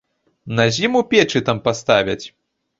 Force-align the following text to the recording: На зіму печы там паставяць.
На 0.59 0.65
зіму 0.77 1.03
печы 1.13 1.43
там 1.53 1.63
паставяць. 1.71 2.21